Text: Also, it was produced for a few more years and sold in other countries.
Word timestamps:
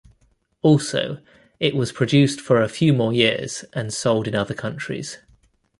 Also, 0.63 1.19
it 1.59 1.75
was 1.75 1.91
produced 1.91 2.41
for 2.41 2.59
a 2.59 2.67
few 2.67 2.91
more 2.91 3.13
years 3.13 3.63
and 3.73 3.93
sold 3.93 4.27
in 4.27 4.33
other 4.33 4.55
countries. 4.55 5.19